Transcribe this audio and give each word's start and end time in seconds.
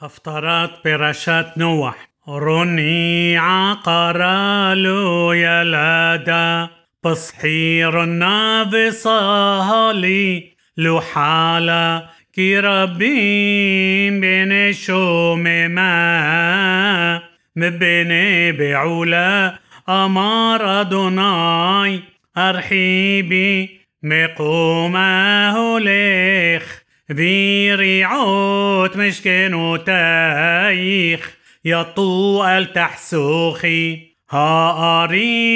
هفترات 0.00 0.70
برشات 0.84 1.58
نوح. 1.58 2.08
روني 2.28 3.38
عقرالو 3.38 5.32
يلادا 5.32 6.68
بصحير 7.04 8.04
نافصة 8.04 9.92
لي 9.92 10.52
لحالة 10.76 12.08
كي 12.32 12.60
ربي 12.60 14.10
بين 14.20 14.72
شومما 14.72 15.92
مبني 17.56 18.52
بعولا 18.52 19.58
أمار 19.88 20.80
أدوناي 20.80 22.02
أرحيبي 22.36 23.80
مقومه 24.02 25.78
ليخ. 25.80 26.85
ذي 27.12 27.74
ريعوت 27.74 28.96
مشكن 28.96 29.54
وتايخ 29.54 31.36
يطو 31.64 32.44
التحسوخي 32.44 33.98
هاريخي 34.30 35.46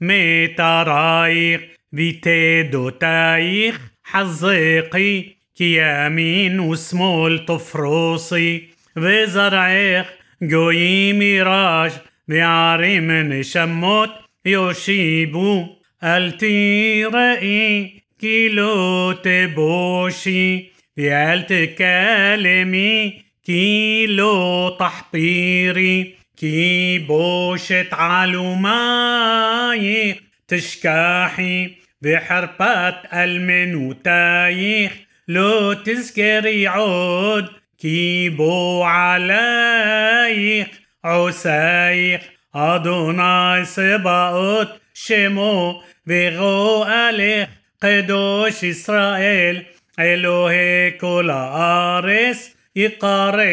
مترايخ 0.00 1.60
ذي 1.94 2.12
تيدو 2.12 2.88
تايخ 2.88 3.80
حزيقي 4.04 5.24
كيامين 5.56 6.60
وسمول 6.60 7.44
طفروسي 7.44 8.62
ذي 8.98 9.26
زرعيخ 9.26 10.06
جوي 10.42 11.12
ميراج 11.12 11.92
ذي 12.30 12.40
عريمن 12.40 13.42
شموت 13.42 14.10
يوشيبو 14.46 15.66
ألتي 16.04 17.04
رأي 17.04 18.05
كيلو 18.20 19.12
تبوشي 19.12 20.64
بآلة 20.96 21.42
تكلمي 21.42 23.22
كيلو 23.44 24.68
تحطيري 24.68 26.14
كي 26.36 26.98
بوشة 26.98 27.86
علوماي 27.92 29.36
تشكاحي 30.48 31.70
بحربات 32.02 32.94
المن 33.12 33.74
وتايخ 33.74 34.92
لو 35.28 35.72
تذكر 35.72 36.46
يعود 36.46 37.48
كيبو 37.78 38.82
عليخ 38.82 40.66
عسايخ 41.04 42.20
أدوناي 42.54 43.64
سباوت 43.64 44.68
شمو 44.94 45.82
بغو 46.06 46.84
أليخ 46.84 47.48
قدوش 47.83 48.63
إسرائيل 48.63 49.63
אלוהי 49.99 50.91
כל 50.97 51.29
הארץ 51.29 52.55
יקרא 52.75 53.43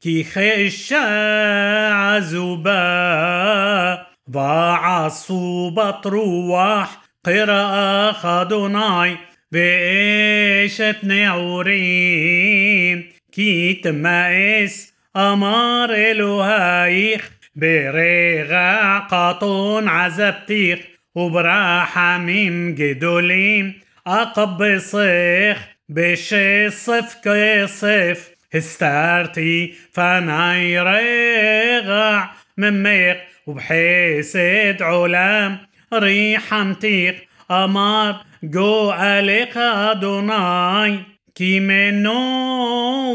כי 0.00 0.24
חשה 0.24 2.16
עזובה 2.16 3.94
ועשו 4.28 5.70
בת 5.74 6.06
רוח 6.06 6.96
قراءة 7.26 8.42
אדוני 8.42 9.14
ואשת 9.52 10.96
נעורים 11.02 13.02
כי 13.32 13.80
תמאס 13.82 14.92
אמר 15.16 15.86
אלוהיך 15.94 17.30
ברגע 17.56 18.98
קטון 19.08 19.88
עזבתיך 19.88 20.78
وبرحميم 21.15 22.75
جدوليم 22.75 23.73
أقبصيخ 24.07 25.57
بشصف 25.89 27.15
كيصف 27.23 28.29
استارتي 28.55 29.73
فناي 29.93 30.79
ريغع 30.79 32.31
مميق 32.57 33.17
وبحيسد 33.47 34.77
علام 34.81 35.57
ريحمتيق 35.93 37.15
أمار 37.51 38.15
جو 38.43 38.93
أليق 38.93 39.57
أدوناي. 39.57 40.99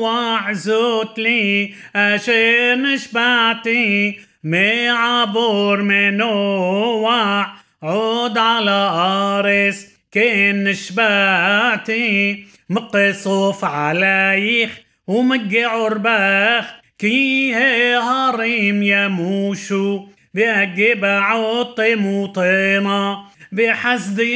وعزوت 0.03 1.19
لي 1.19 1.75
أشير 1.97 2.75
نشبعتي 2.75 4.19
معبور 4.45 5.83
منو 5.83 6.33
وع 7.03 7.54
عود 7.85 8.39
على 8.39 8.91
أرس 9.41 9.87
كن 10.15 10.73
شبعتي 10.75 12.45
مقصوف 12.71 13.65
عليخ 13.65 14.81
ومقع 15.07 15.67
عرباخ. 15.67 16.65
كي 16.99 17.55
هي 17.55 17.97
هريم 17.97 18.83
يموشو 18.83 20.07
بأجيب 20.35 21.05
عطي 21.05 21.95
مطينة 21.95 23.19
بحسدي 23.53 24.35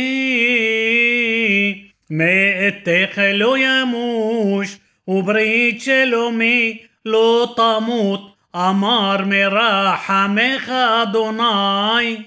ما 2.10 2.68
اتخلو 2.68 3.56
يموش 3.56 4.68
وبريتش 5.06 5.88
لومي 5.88 6.80
لو 7.04 7.44
طموت 7.44 8.20
أمار 8.54 9.24
مراحة 9.24 10.26
مخ 10.26 10.70
أدوناي 10.70 12.18